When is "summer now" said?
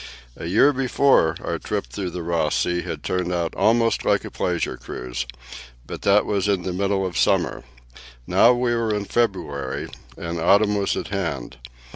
7.15-8.51